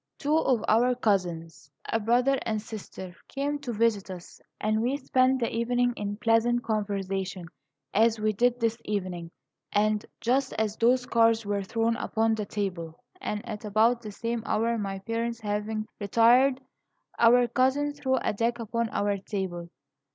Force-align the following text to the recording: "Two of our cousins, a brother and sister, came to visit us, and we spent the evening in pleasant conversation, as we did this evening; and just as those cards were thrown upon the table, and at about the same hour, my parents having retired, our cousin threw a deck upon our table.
"Two 0.17 0.35
of 0.35 0.65
our 0.67 0.95
cousins, 0.95 1.69
a 1.87 1.99
brother 1.99 2.39
and 2.41 2.59
sister, 2.59 3.15
came 3.27 3.59
to 3.59 3.71
visit 3.71 4.09
us, 4.09 4.41
and 4.59 4.81
we 4.81 4.97
spent 4.97 5.39
the 5.39 5.55
evening 5.55 5.93
in 5.95 6.17
pleasant 6.17 6.63
conversation, 6.63 7.45
as 7.93 8.19
we 8.19 8.33
did 8.33 8.59
this 8.59 8.79
evening; 8.83 9.29
and 9.71 10.03
just 10.19 10.53
as 10.53 10.75
those 10.75 11.05
cards 11.05 11.45
were 11.45 11.61
thrown 11.61 11.95
upon 11.97 12.33
the 12.33 12.47
table, 12.47 13.03
and 13.21 13.47
at 13.47 13.63
about 13.63 14.01
the 14.01 14.11
same 14.11 14.41
hour, 14.47 14.75
my 14.75 14.97
parents 14.97 15.39
having 15.41 15.87
retired, 15.99 16.59
our 17.19 17.47
cousin 17.47 17.93
threw 17.93 18.15
a 18.15 18.33
deck 18.33 18.57
upon 18.57 18.89
our 18.89 19.19
table. 19.19 19.69